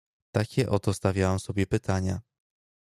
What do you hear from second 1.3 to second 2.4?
sobie pytania."